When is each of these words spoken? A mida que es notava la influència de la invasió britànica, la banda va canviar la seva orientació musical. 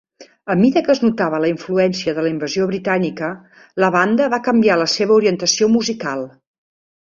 A 0.51 0.53
mida 0.59 0.81
que 0.85 0.91
es 0.93 1.01
notava 1.03 1.41
la 1.43 1.51
influència 1.51 2.15
de 2.19 2.23
la 2.29 2.31
invasió 2.31 2.65
britànica, 2.73 3.31
la 3.85 3.93
banda 3.99 4.33
va 4.37 4.41
canviar 4.49 4.81
la 4.85 4.91
seva 4.97 5.17
orientació 5.21 5.71
musical. 5.79 6.29